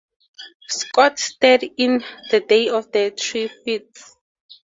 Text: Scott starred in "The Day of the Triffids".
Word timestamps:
Scott 0.67 1.19
starred 1.19 1.61
in 1.77 2.03
"The 2.31 2.39
Day 2.39 2.69
of 2.69 2.91
the 2.91 3.11
Triffids". 3.11 4.15